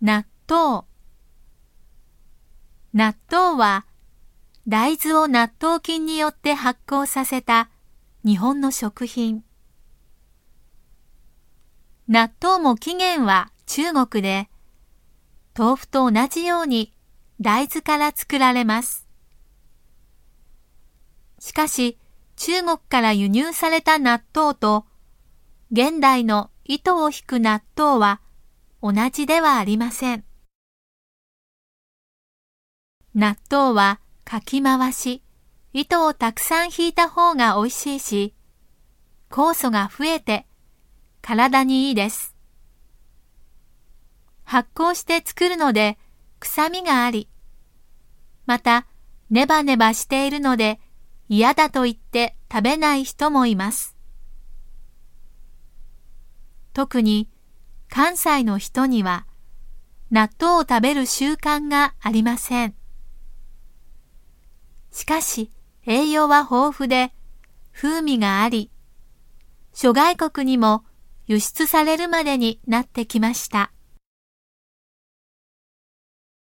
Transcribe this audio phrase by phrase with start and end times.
[0.00, 0.84] 納豆
[2.94, 3.84] 納豆は
[4.68, 7.68] 大豆を納豆菌によって発酵させた
[8.24, 9.42] 日本の食品。
[12.06, 14.48] 納豆も起源は中国で、
[15.58, 16.94] 豆腐と同じように
[17.40, 19.08] 大豆から作られます。
[21.40, 21.98] しかし、
[22.36, 24.86] 中国から輸入された納豆と、
[25.72, 28.20] 現代の糸を引く納豆は
[28.80, 30.24] 同じではありません。
[33.14, 35.22] 納豆はかき回し、
[35.72, 38.34] 糸をたくさん引いた方が美味しいし、
[39.30, 40.46] 酵素が増えて
[41.20, 42.36] 体にいいです。
[44.44, 45.98] 発酵して作るので
[46.38, 47.28] 臭みがあり、
[48.46, 48.86] また
[49.28, 50.80] ネバネバしているので
[51.28, 53.96] 嫌だと言って食べない人もいます。
[56.72, 57.28] 特に
[57.90, 59.26] 関西の人には
[60.10, 62.74] 納豆を食べる習慣がありません。
[64.90, 65.50] しかし
[65.86, 67.12] 栄養は豊富で
[67.72, 68.70] 風味があり、
[69.72, 70.84] 諸外国にも
[71.26, 73.70] 輸出されるまでになってきました。